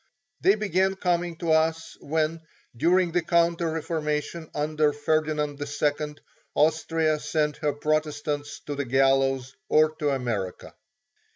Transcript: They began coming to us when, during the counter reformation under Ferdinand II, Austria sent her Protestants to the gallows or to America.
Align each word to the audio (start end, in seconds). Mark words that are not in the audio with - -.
They 0.39 0.55
began 0.55 0.95
coming 0.95 1.35
to 1.35 1.51
us 1.51 1.95
when, 1.99 2.41
during 2.75 3.11
the 3.11 3.21
counter 3.21 3.69
reformation 3.71 4.49
under 4.55 4.93
Ferdinand 4.93 5.61
II, 5.61 6.15
Austria 6.55 7.19
sent 7.19 7.57
her 7.57 7.73
Protestants 7.73 8.61
to 8.61 8.73
the 8.73 8.85
gallows 8.85 9.55
or 9.69 9.93
to 9.97 10.09
America. 10.09 10.73